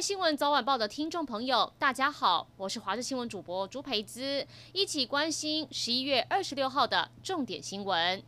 [0.00, 8.22] 新闻早晚报的听众朋友，大家好，我是华视新闻主播朱培姿，一起关心十一月二十六号的重点新闻。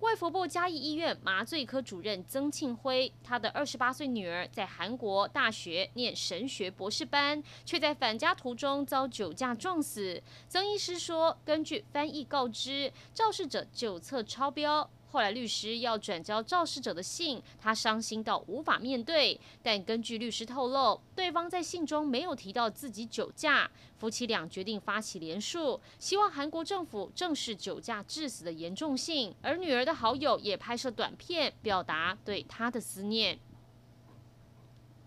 [0.00, 10.20] 卫福部嘉义医院麻醉科主任曾庆辉，他的二十八岁女儿在韩国大学念神学博士班，却在返家途中遭酒驾撞死。
[10.48, 14.90] 曾医师说，根据翻译告知，肇事者酒测超标。
[15.12, 19.38] 后来律师要转交肇事者的信，他伤心到无法面对。
[19.62, 23.68] 但根据律师透露，对方在信中没有提到自己酒驾。
[23.98, 29.34] 夫妻俩决定发起连诉，希望韩国政府正视酒驾致死的严重性。
[29.42, 33.38] 而女儿的好友也拍摄短片，表达对她的思念。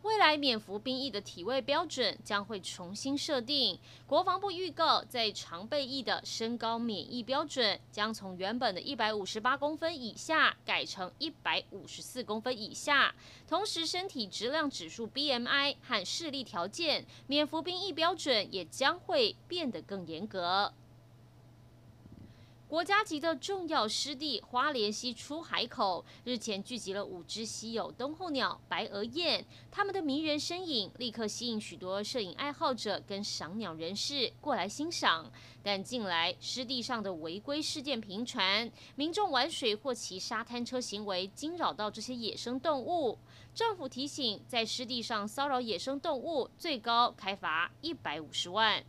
[0.03, 3.79] 未来免服兵役的体位标准将会重新设定。
[4.05, 13.15] 国防部预告，在常备役的身高免役标准将从原本的一百五十八公分以下改成一百五十四公分以下。
[13.47, 20.73] 同时，身体质量指数 BMI 和视力条件免服兵役标准也将会变得更严格。
[22.73, 35.31] 国家级的重要湿地花莲溪出海口日前聚集了五只稀有冬候鸟白额雁，它们的迷人身影立刻吸引许多摄影爱好者跟赏鸟人士过来欣赏。
[35.61, 43.19] 但近来湿地上的违规事件频传，民众玩水或骑沙滩车行为惊扰到这些野生动物。
[43.53, 48.83] 政府提醒，在湿地上骚扰野生动物，最高开罚一百五十万。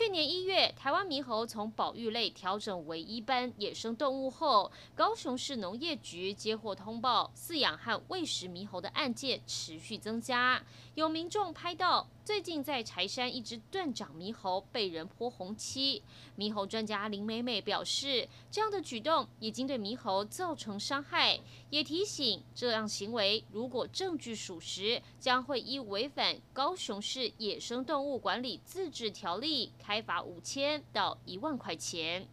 [0.00, 10.64] 去年一月，台湾猕猴从保育类调整为一般野生动物后，高雄市农业局接获通报，饲养和喂食猕猴的案件持续增加。
[10.94, 16.02] 有民众拍到，最近在柴山一只断掌猕猴被人泼红漆。
[16.36, 29.72] 猕猴专家林美美表示，这样的举动已经对猕猴造成伤害，也提醒这样行为如果证据属实，将会依违反高雄市野生动物管理自治条例。
[29.90, 32.28] 开罚五千到一万块钱。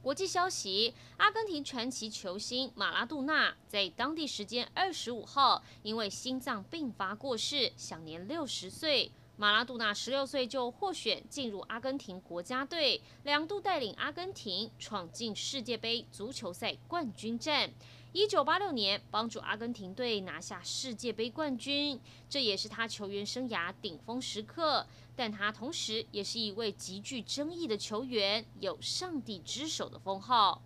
[0.00, 9.12] 国际消息：阿根廷传奇球星马拉杜纳在当地时间二十五号因为心脏病发过世，享年六十岁。
[9.36, 17.70] 马拉杜纳十六岁就获选进入阿根廷国家队，两度带领阿根廷闯进世界杯足球赛冠军战。
[18.14, 21.98] 一九八六年，帮助阿根廷队拿下世界杯冠军，
[22.30, 24.86] 这也是他球员生涯顶峰时刻。
[25.16, 30.62] 但他同时也是一位极具争议的球员，有“上帝之手”的封号。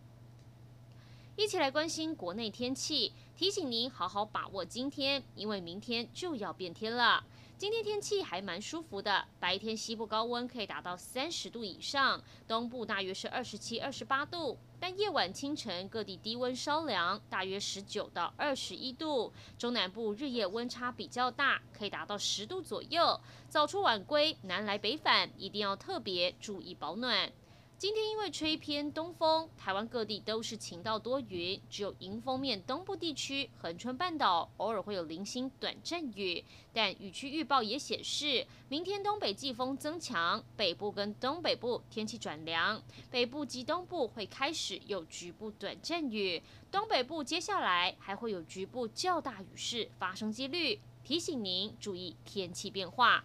[1.37, 7.25] 一起来关心国内天气，提醒您好好把握今天，因为明天就要变天了。
[7.59, 14.57] 今天天气还蛮舒服的，白天西部高温可以达到三十度以上，东部大约是二十七、二十八度。
[14.79, 19.33] 但夜晚、清晨各地低温稍凉，大约十九到二十一度。
[19.59, 23.21] 中南部日夜温差比较大，可以达到十度左右。
[23.49, 27.33] 早出晚归，南来北返，一定要特别注意保暖。
[27.79, 36.45] 今天因为吹偏东风，台湾各地都是晴到多云，只有迎风面东部地区、恒春半岛偶尔会有零星短阵雨。
[36.73, 53.25] 但雨区预报也显示，明天东北季风增强，北部跟东北部天气转凉，北部及东部会开始有局部短阵雨，东北部接下来还会有局部较大雨势发生几率，提醒您注意天气变化。